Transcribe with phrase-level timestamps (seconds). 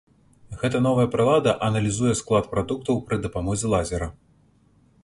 [0.61, 4.07] Гэта новая прылада аналізуе склад прадуктаў пры дапамозе лазера.